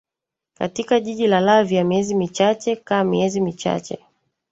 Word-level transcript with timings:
katika 0.53 0.99
jiji 0.99 1.27
la 1.27 1.39
lavyia 1.39 1.83
miezi 1.83 2.15
michache 2.15 2.75
ka 2.75 3.03
miezi 3.03 3.41
michache 3.41 3.99